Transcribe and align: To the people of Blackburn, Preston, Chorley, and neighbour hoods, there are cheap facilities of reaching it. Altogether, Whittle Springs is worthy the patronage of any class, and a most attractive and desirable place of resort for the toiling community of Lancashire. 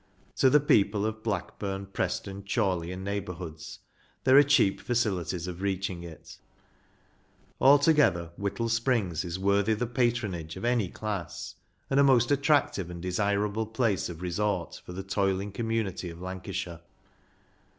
To 0.37 0.49
the 0.49 0.59
people 0.59 1.05
of 1.05 1.21
Blackburn, 1.21 1.85
Preston, 1.85 2.43
Chorley, 2.43 2.91
and 2.91 3.03
neighbour 3.03 3.33
hoods, 3.33 3.77
there 4.23 4.35
are 4.35 4.41
cheap 4.41 4.81
facilities 4.81 5.45
of 5.45 5.61
reaching 5.61 6.01
it. 6.03 6.39
Altogether, 7.59 8.31
Whittle 8.35 8.67
Springs 8.69 9.23
is 9.23 9.37
worthy 9.37 9.75
the 9.75 9.85
patronage 9.85 10.55
of 10.57 10.65
any 10.65 10.87
class, 10.89 11.53
and 11.87 11.99
a 11.99 12.03
most 12.03 12.31
attractive 12.31 12.89
and 12.89 12.99
desirable 12.99 13.67
place 13.67 14.09
of 14.09 14.23
resort 14.23 14.81
for 14.83 14.91
the 14.93 15.03
toiling 15.03 15.51
community 15.51 16.09
of 16.09 16.19
Lancashire. 16.19 16.81